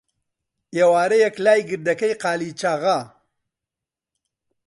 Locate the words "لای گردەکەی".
1.45-2.13